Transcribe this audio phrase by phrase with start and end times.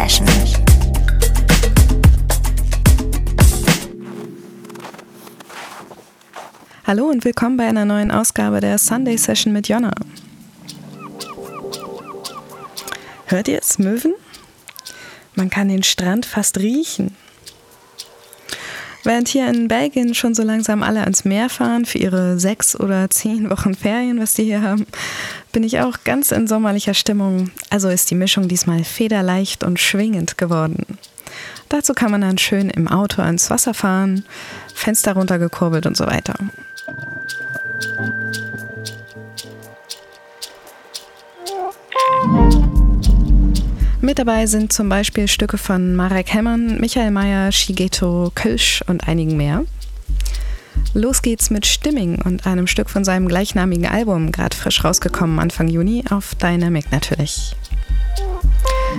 [0.00, 0.26] Session.
[6.86, 9.92] Hallo und willkommen bei einer neuen Ausgabe der Sunday Session mit Jonna.
[13.26, 14.14] Hört ihr es, Möwen?
[15.34, 17.14] Man kann den Strand fast riechen.
[19.04, 23.10] Während hier in Belgien schon so langsam alle ans Meer fahren für ihre sechs oder
[23.10, 24.86] zehn Wochen Ferien, was die hier haben,
[25.52, 27.50] bin ich auch ganz in sommerlicher Stimmung.
[27.70, 30.98] Also ist die Mischung diesmal federleicht und schwingend geworden.
[31.68, 34.24] Dazu kann man dann schön im Auto ans Wasser fahren,
[34.74, 36.34] Fenster runtergekurbelt und so weiter.
[44.00, 49.36] Mit dabei sind zum Beispiel Stücke von Marek Hemmern, Michael Mayer, Shigeto Kölsch und einigen
[49.36, 49.64] mehr.
[50.92, 55.68] Los geht's mit Stimming und einem Stück von seinem gleichnamigen Album, gerade frisch rausgekommen Anfang
[55.68, 57.54] Juni, auf Dynamic natürlich.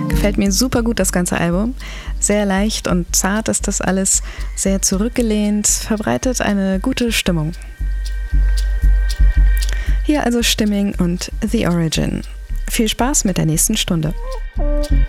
[0.08, 1.74] Gefällt mir super gut das ganze Album.
[2.18, 4.22] Sehr leicht und zart ist das alles,
[4.56, 7.52] sehr zurückgelehnt, verbreitet eine gute Stimmung.
[10.04, 12.22] Hier also Stimming und The Origin.
[12.70, 14.14] Viel Spaß mit der nächsten Stunde.
[14.56, 15.02] Musik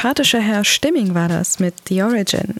[0.00, 2.54] sympathische Herr Stimming war das mit The Origin.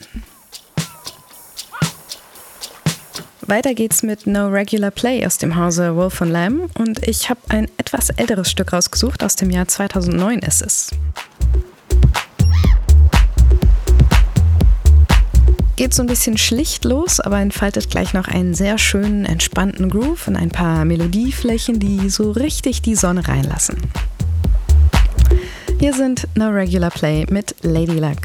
[3.40, 7.40] Weiter geht's mit No Regular Play aus dem Hause Wolf and Lamb und ich habe
[7.48, 10.90] ein etwas älteres Stück rausgesucht, aus dem Jahr 2009 ist es.
[15.76, 20.28] Geht so ein bisschen schlicht los, aber entfaltet gleich noch einen sehr schönen, entspannten Groove
[20.28, 23.78] und ein paar Melodieflächen, die so richtig die Sonne reinlassen.
[25.80, 28.18] Hier sind No Regular Play mit Lady Luck.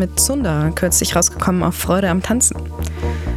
[0.00, 2.56] Mit Zunder, kürzlich rausgekommen auf Freude am Tanzen.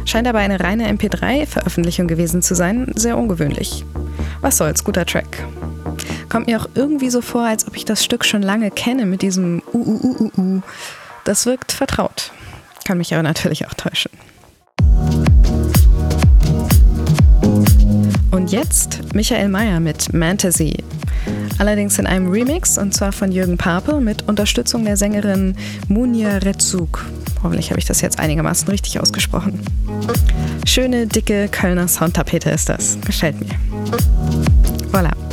[0.04, 3.84] Scheint aber eine reine MP3-Veröffentlichung gewesen zu sein, sehr ungewöhnlich.
[4.40, 5.46] Was soll's, guter Track.
[6.28, 9.22] Kommt mir auch irgendwie so vor, als ob ich das Stück schon lange kenne mit
[9.22, 10.62] diesem U, U, U, U, U.
[11.24, 12.32] Das wirkt vertraut.
[12.84, 14.10] Kann mich aber natürlich auch täuschen.
[18.30, 20.83] Und jetzt Michael Mayer mit Mantasy.
[21.64, 25.56] Allerdings in einem Remix und zwar von Jürgen Pape mit Unterstützung der Sängerin
[25.88, 27.06] Munir Rezug.
[27.42, 29.58] Hoffentlich habe ich das jetzt einigermaßen richtig ausgesprochen.
[30.66, 32.98] Schöne, dicke Kölner Soundtapete ist das.
[33.06, 33.48] Gefällt mir.
[34.92, 35.23] Voilà.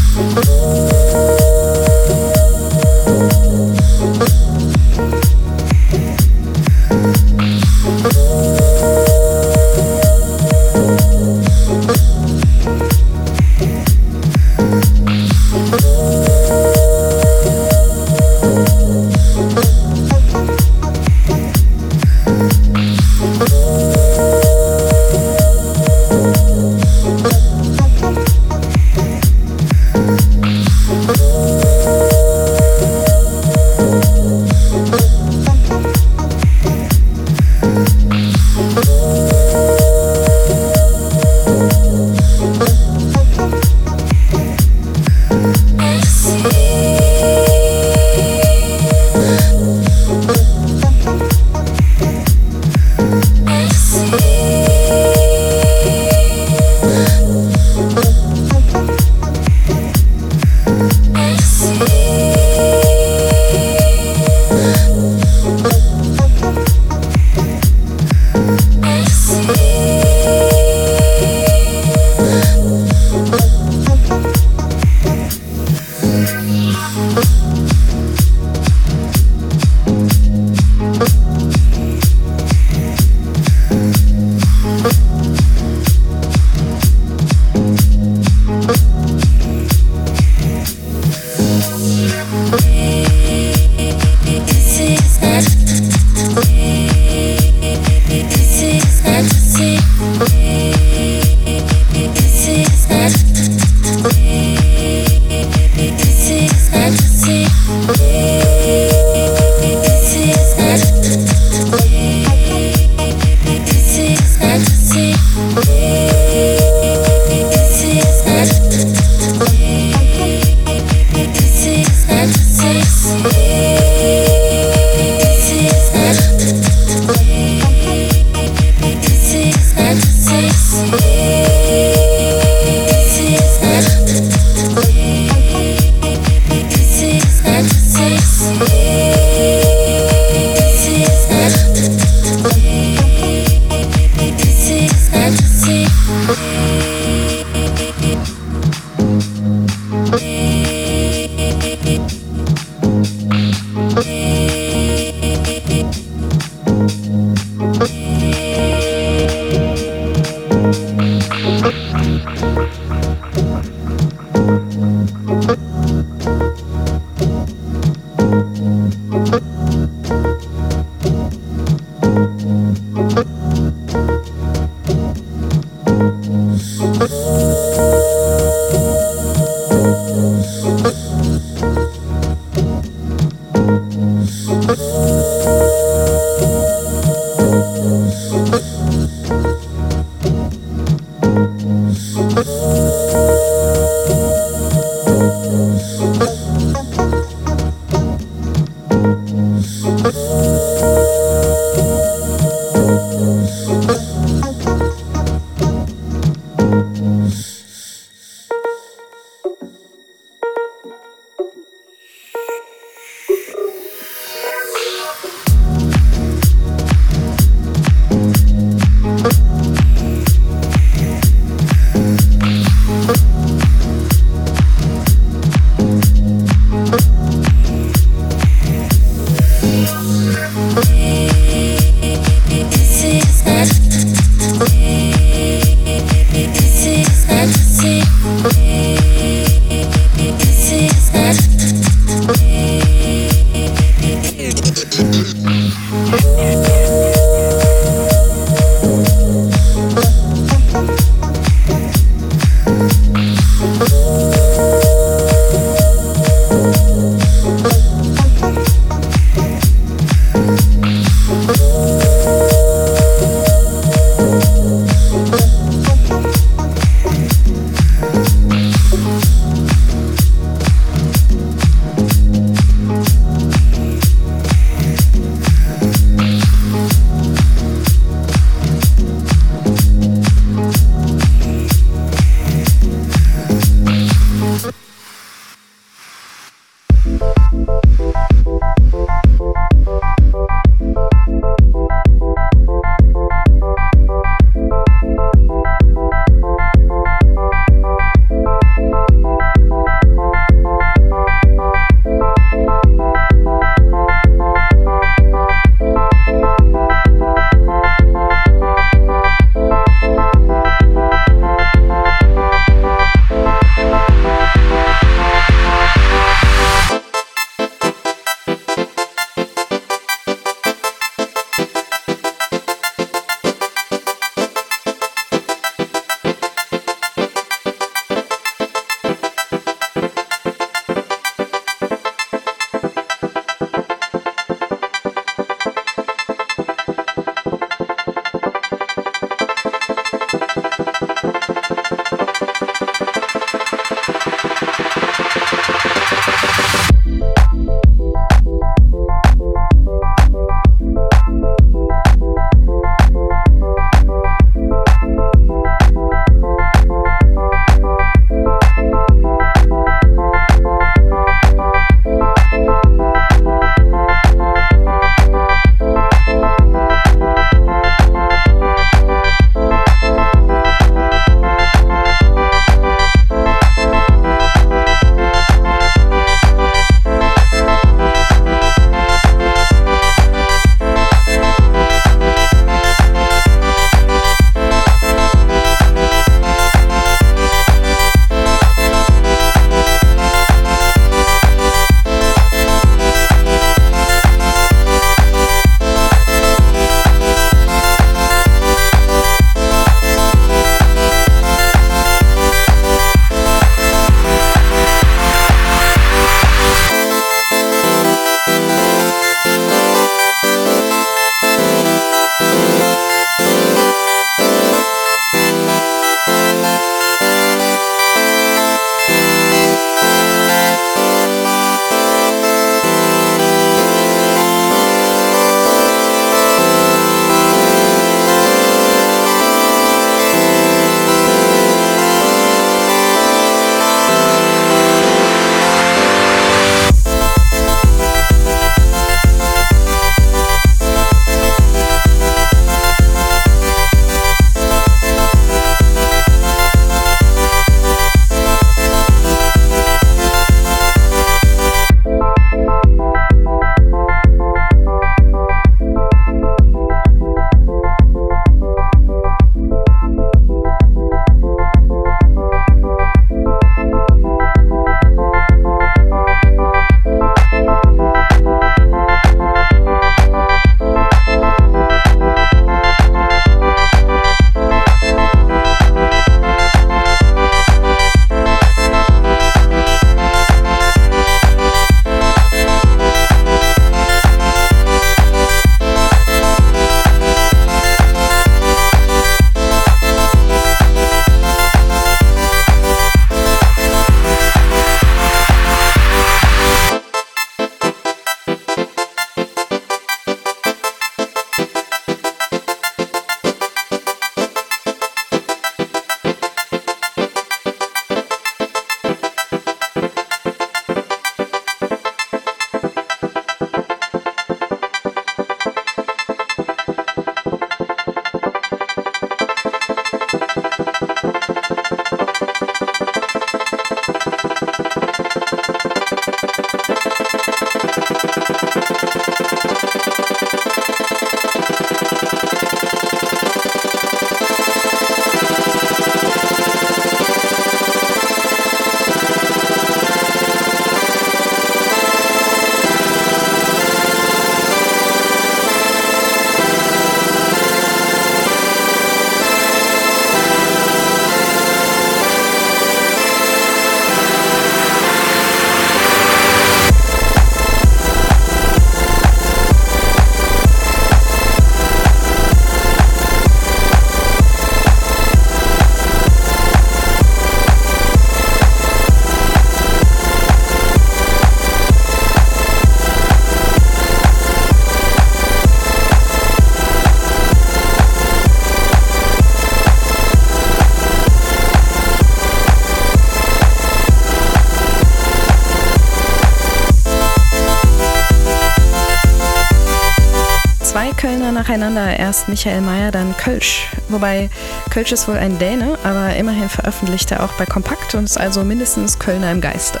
[592.34, 593.86] Erst Michael Mayer, dann Kölsch.
[594.08, 594.50] Wobei
[594.90, 598.64] Kölsch ist wohl ein Däne, aber immerhin veröffentlicht er auch bei Kompakt und ist also
[598.64, 600.00] mindestens Kölner im Geiste.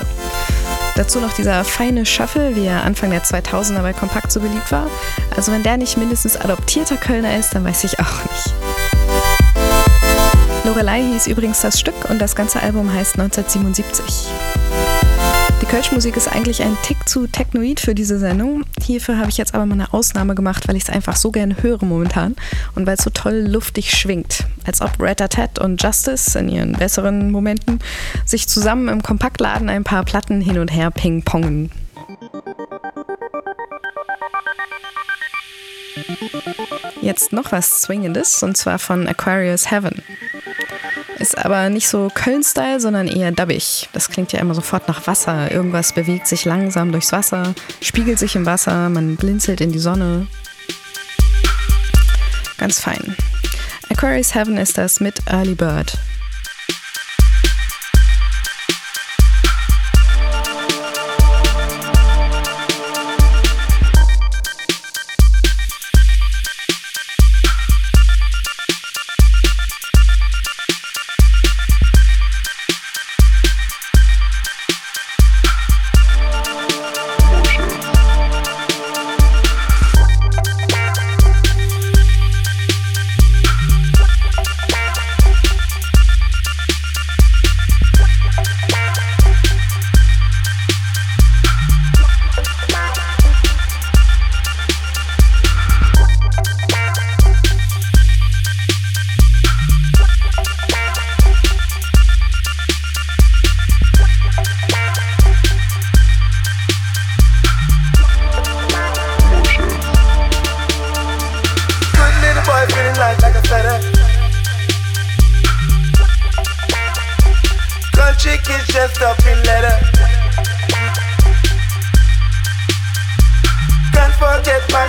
[0.96, 4.88] Dazu noch dieser feine Shuffle, wie er Anfang der 2000er bei Kompakt so beliebt war.
[5.36, 8.54] Also wenn der nicht mindestens adoptierter Kölner ist, dann weiß ich auch nicht.
[10.64, 14.26] Lorelei hieß übrigens das Stück und das ganze Album heißt 1977.
[15.60, 18.64] Die Kölschmusik ist eigentlich ein Tick zu technoid für diese Sendung.
[18.80, 21.62] Hierfür habe ich jetzt aber mal eine Ausnahme gemacht, weil ich es einfach so gerne
[21.62, 22.36] höre momentan
[22.74, 24.46] und weil es so toll luftig schwingt.
[24.66, 27.80] Als ob Rat Tat und Justice in ihren besseren Momenten
[28.24, 31.70] sich zusammen im Kompaktladen ein paar Platten hin und her ping-pongen.
[37.00, 40.02] Jetzt noch was Swingendes und zwar von Aquarius Heaven.
[41.18, 43.88] Ist aber nicht so Köln-Style, sondern eher dubbig.
[43.92, 45.50] Das klingt ja immer sofort nach Wasser.
[45.50, 50.26] Irgendwas bewegt sich langsam durchs Wasser, spiegelt sich im Wasser, man blinzelt in die Sonne.
[52.58, 53.16] Ganz fein.
[53.90, 55.98] Aquarius Heaven ist das mit Early Bird.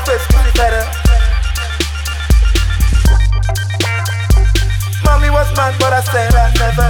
[0.05, 0.85] quel scooter
[5.03, 6.89] Mommy was mad, but I said I never.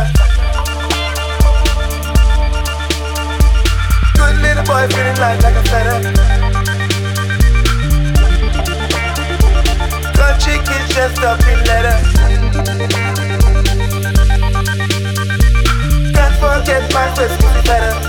[4.18, 6.00] Good little boy, feeling light like a feather.
[10.18, 11.98] Got chickens just up in leather.
[16.14, 18.05] Can't forget my first scooter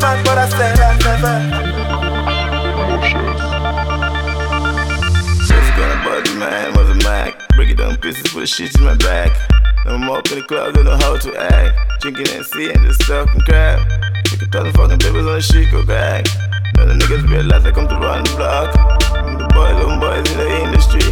[0.00, 1.34] mad, but I said I'd never.
[5.46, 9.30] Just gonna body Break it down pieces Put the shit in my back.
[9.86, 12.00] No more up in the club, don't know how to act.
[12.00, 13.80] Drinking and seeing this stuff and crap.
[14.24, 16.26] Take a thousand fucking papers on the shit, go back.
[16.76, 18.76] Now the niggas realize I come to run the block.
[19.12, 21.04] I'm the boy, little boys in the industry.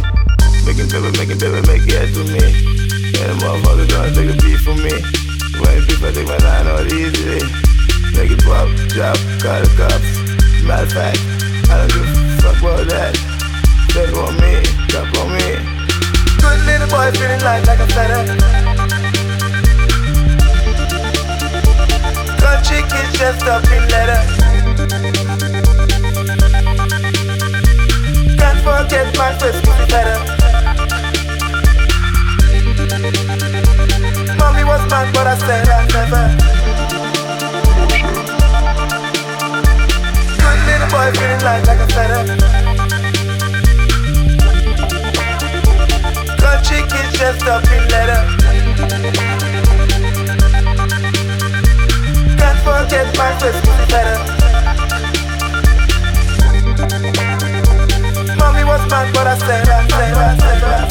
[0.65, 2.45] Making paper, making paper, make it to me.
[3.21, 4.95] And the motherfuckers don't take a beat from me.
[5.59, 7.68] When people take my line out easily.
[8.15, 10.09] Make it pop, drop, call the cops.
[10.63, 11.19] Matter of fact,
[11.69, 13.13] I don't give a fuck about that.
[13.89, 15.57] Take on me, drop on me.
[16.41, 18.21] Good little boy feeling life like a feather.
[22.39, 24.21] Country kids just up in leather.
[28.37, 30.19] Can't forget my first cookie better.
[34.37, 36.58] Mommy was mad, but I said I'd never.
[40.89, 42.23] Boyfriend, feeling light like a feather.
[46.41, 48.21] Gun chicken just up in leather.
[52.39, 54.17] Can't forget my first pussy letter.
[58.37, 60.88] Mommy was mad, but I said, I said, I said, I said.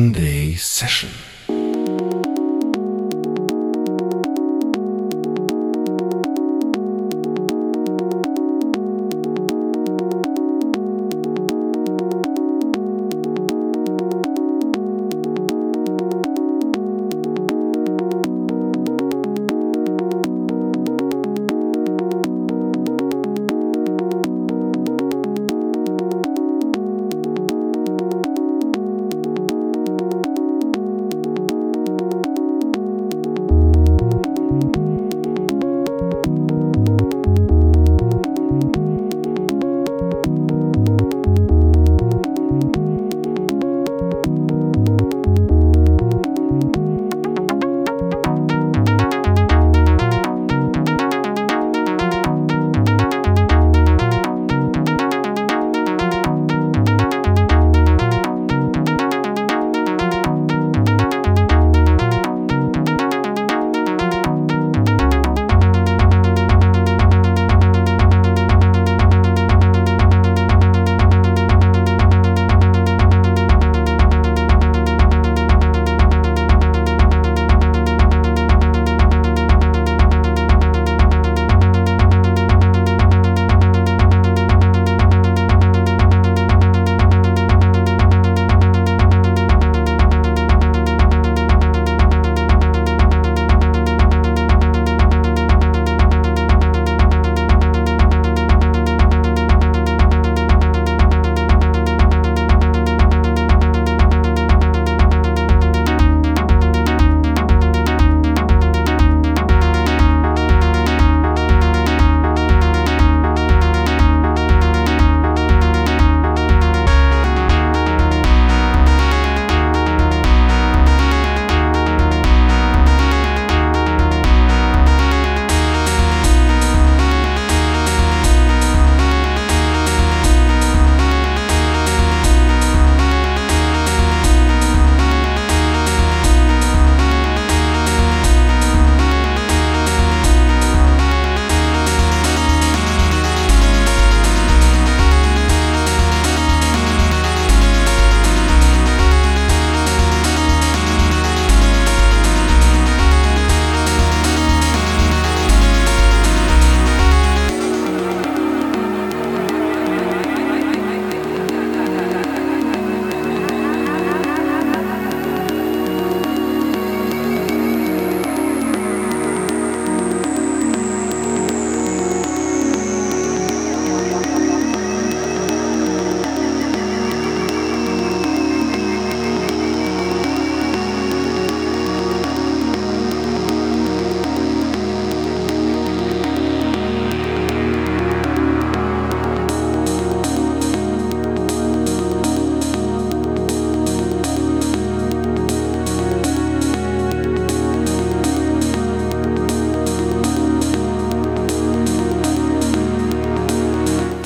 [0.00, 1.09] Sunday Session.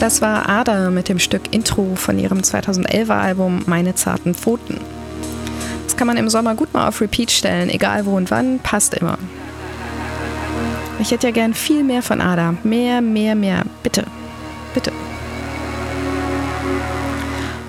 [0.04, 4.78] Das war Ada mit dem Stück Intro von ihrem 2011er Album Meine zarten Pfoten.
[5.84, 8.92] Das kann man im Sommer gut mal auf Repeat stellen, egal wo und wann, passt
[8.92, 9.16] immer.
[10.98, 12.54] Ich hätte ja gern viel mehr von Ada.
[12.64, 13.62] Mehr, mehr, mehr.
[13.82, 14.04] Bitte.
[14.74, 14.92] Bitte.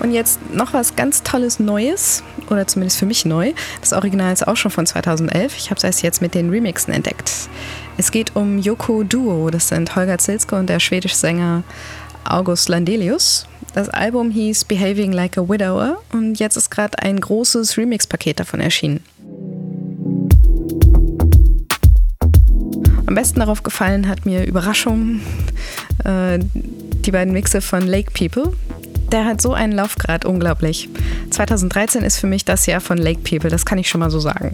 [0.00, 3.52] Und jetzt noch was ganz Tolles Neues, oder zumindest für mich neu.
[3.80, 5.56] Das Original ist auch schon von 2011.
[5.56, 7.32] Ich habe es erst jetzt mit den Remixen entdeckt.
[7.96, 9.50] Es geht um Yoko Duo.
[9.50, 11.62] Das sind Holger Zilske und der schwedische Sänger
[12.30, 13.46] August Landelius.
[13.74, 18.60] Das Album hieß Behaving Like a Widower und jetzt ist gerade ein großes Remix-Paket davon
[18.60, 19.00] erschienen.
[23.06, 25.20] Am besten darauf gefallen hat mir Überraschung
[26.04, 28.52] äh, die beiden Mixe von Lake People.
[29.12, 30.88] Der hat so einen Laufgrad, unglaublich.
[31.30, 34.18] 2013 ist für mich das Jahr von Lake People, das kann ich schon mal so
[34.18, 34.52] sagen.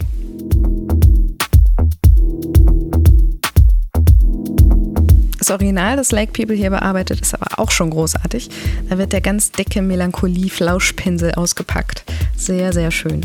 [5.52, 8.48] Original, das Lake People hier bearbeitet, ist aber auch schon großartig.
[8.88, 12.04] Da wird der ganz dicke Melancholie-Flauschpinsel ausgepackt.
[12.36, 13.20] Sehr, sehr schön.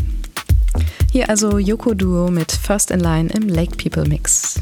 [1.10, 4.60] Hier also Yoko Duo mit First in Line im Lake People Mix.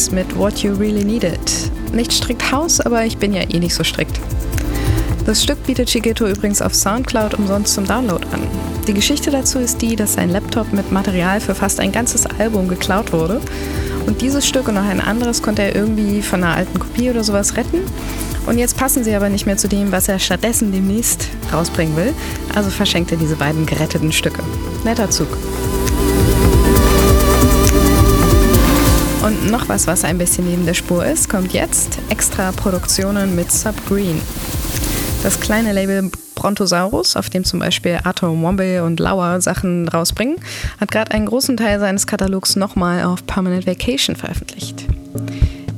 [0.00, 1.38] Das mit What You Really Needed.
[1.92, 4.18] Nicht strikt Haus, aber ich bin ja eh nicht so strikt.
[5.26, 8.40] Das Stück bietet Shigeto übrigens auf Soundcloud umsonst zum Download an.
[8.86, 12.66] Die Geschichte dazu ist die, dass sein Laptop mit Material für fast ein ganzes Album
[12.66, 13.42] geklaut wurde.
[14.06, 17.22] Und dieses Stück und noch ein anderes konnte er irgendwie von einer alten Kopie oder
[17.22, 17.80] sowas retten.
[18.46, 22.14] Und jetzt passen sie aber nicht mehr zu dem, was er stattdessen demnächst rausbringen will.
[22.54, 24.42] Also verschenkt er diese beiden geretteten Stücke.
[24.82, 25.28] Netter Zug.
[29.22, 31.98] Und noch was, was ein bisschen neben der Spur ist, kommt jetzt.
[32.08, 34.20] Extra Produktionen mit Subgreen.
[35.22, 40.36] Das kleine Label Brontosaurus, auf dem zum Beispiel Atom Womble und Lauer Sachen rausbringen,
[40.80, 44.86] hat gerade einen großen Teil seines Katalogs nochmal auf Permanent Vacation veröffentlicht.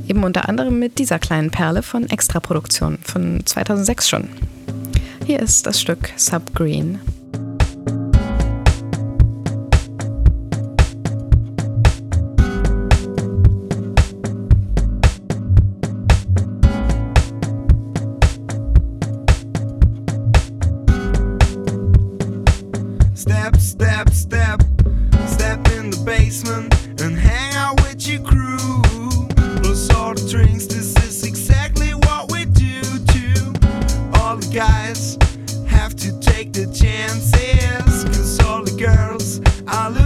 [0.06, 4.28] Eben unter anderem mit dieser kleinen Perle von Extra Produktionen von 2006 schon.
[5.26, 7.00] Hier ist das Stück Subgreen.
[39.66, 40.01] I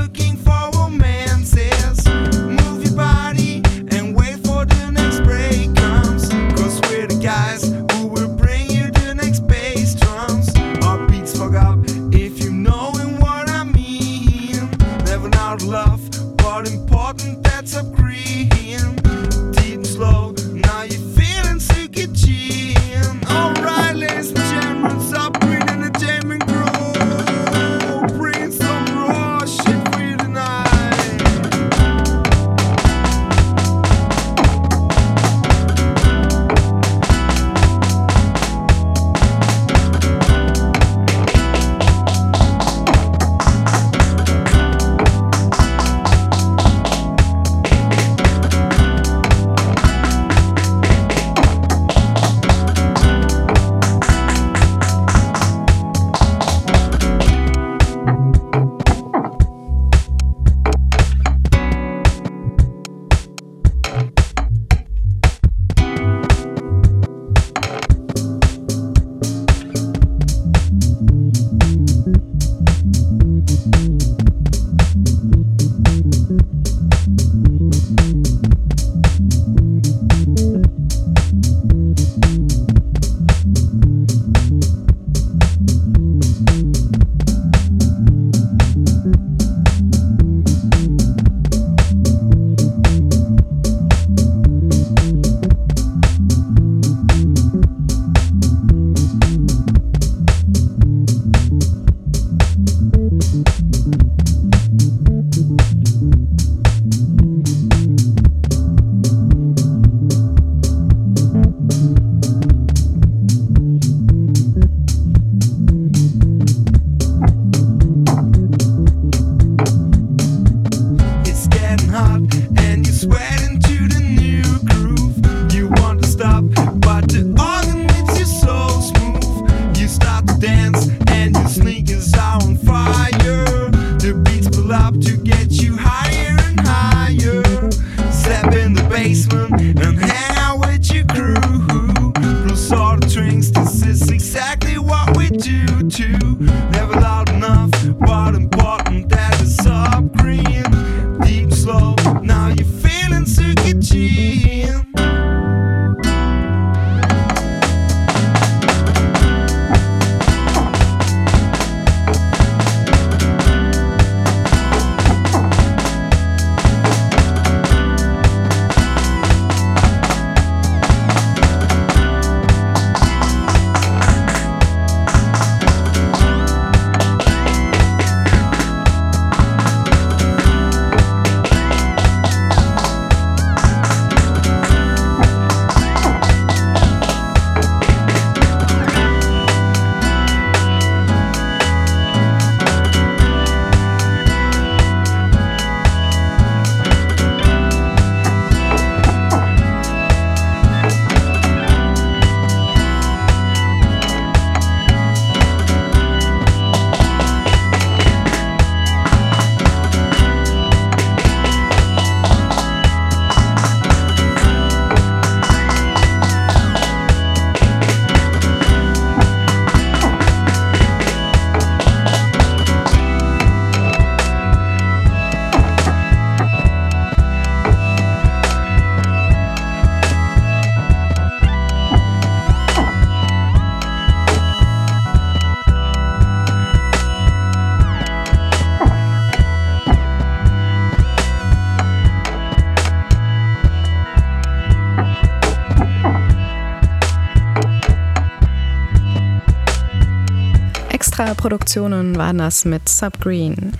[251.36, 253.72] Extra-Produktionen waren das mit Subgreen.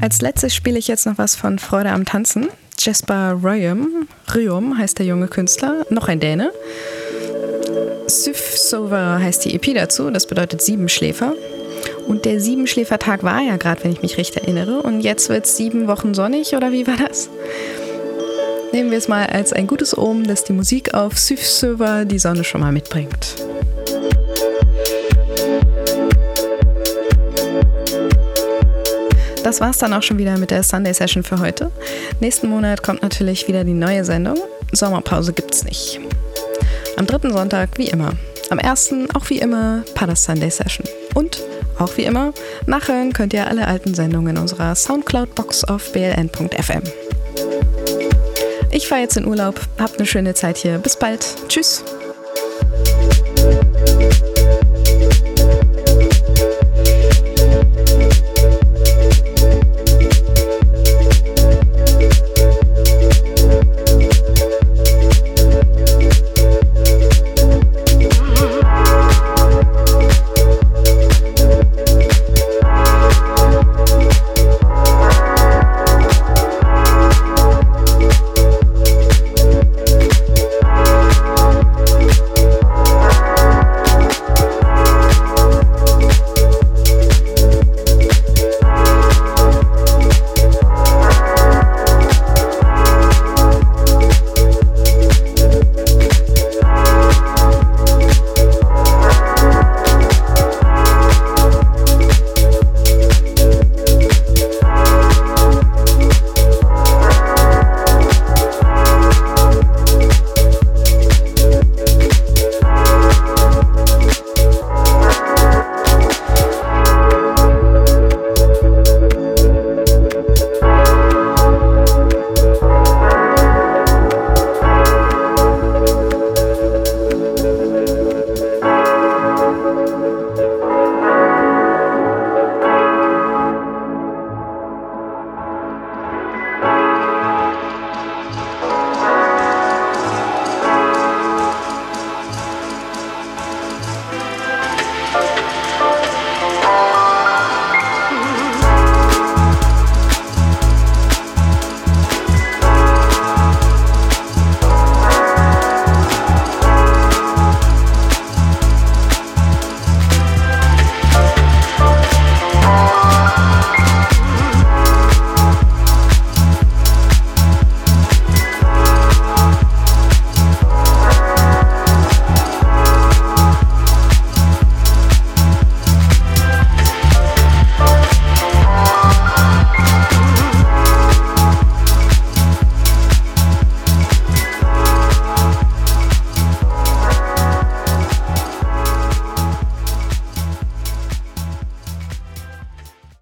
[0.00, 2.48] Als letztes spiele ich jetzt noch was von Freude am Tanzen.
[2.78, 6.52] Jesper Ryum, Ryum heißt der junge Künstler, noch ein Däne.
[8.06, 11.34] Syf Sover heißt die EP dazu, das bedeutet Siebenschläfer.
[12.06, 14.82] Und der Siebenschläfertag war ja gerade, wenn ich mich recht erinnere.
[14.82, 17.28] Und jetzt wird es sieben Wochen sonnig, oder wie war das?
[18.72, 22.20] Nehmen wir es mal als ein gutes Omen, dass die Musik auf Syf Sover die
[22.20, 23.34] Sonne schon mal mitbringt.
[29.44, 31.70] Das war's dann auch schon wieder mit der Sunday Session für heute.
[32.18, 34.38] Nächsten Monat kommt natürlich wieder die neue Sendung.
[34.72, 36.00] Sommerpause gibt's nicht.
[36.96, 38.14] Am dritten Sonntag wie immer.
[38.48, 40.88] Am ersten auch wie immer Padas Sunday Session.
[41.14, 41.42] Und
[41.78, 42.32] auch wie immer,
[42.66, 46.82] nachhören könnt ihr alle alten Sendungen in unserer Soundcloud-Box auf bln.fm.
[48.70, 49.60] Ich fahre jetzt in Urlaub.
[49.78, 50.78] Habt eine schöne Zeit hier.
[50.78, 51.26] Bis bald.
[51.48, 51.84] Tschüss.